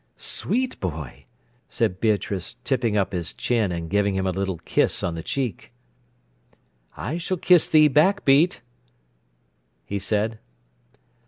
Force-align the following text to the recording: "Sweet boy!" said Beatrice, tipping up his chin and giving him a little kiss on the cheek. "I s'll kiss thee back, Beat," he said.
"Sweet 0.17 0.79
boy!" 0.79 1.25
said 1.69 1.99
Beatrice, 1.99 2.57
tipping 2.63 2.97
up 2.97 3.13
his 3.13 3.35
chin 3.35 3.71
and 3.71 3.87
giving 3.87 4.15
him 4.15 4.25
a 4.25 4.31
little 4.31 4.57
kiss 4.65 5.03
on 5.03 5.13
the 5.13 5.21
cheek. 5.21 5.71
"I 6.97 7.19
s'll 7.19 7.37
kiss 7.37 7.69
thee 7.69 7.87
back, 7.87 8.25
Beat," 8.25 8.61
he 9.85 9.99
said. 9.99 10.39